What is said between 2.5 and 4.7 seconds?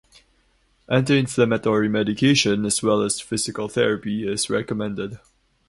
as well as physical therapy is